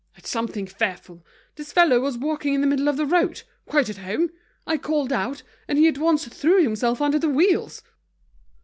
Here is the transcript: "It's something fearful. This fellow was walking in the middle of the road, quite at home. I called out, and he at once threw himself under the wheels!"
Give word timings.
"It's 0.15 0.31
something 0.31 0.65
fearful. 0.65 1.23
This 1.57 1.71
fellow 1.71 1.99
was 1.99 2.17
walking 2.17 2.55
in 2.55 2.61
the 2.61 2.65
middle 2.65 2.87
of 2.87 2.97
the 2.97 3.05
road, 3.05 3.43
quite 3.67 3.87
at 3.87 3.97
home. 3.99 4.31
I 4.65 4.79
called 4.79 5.13
out, 5.13 5.43
and 5.67 5.77
he 5.77 5.87
at 5.87 5.99
once 5.99 6.27
threw 6.27 6.63
himself 6.63 7.03
under 7.03 7.19
the 7.19 7.29
wheels!" 7.29 7.83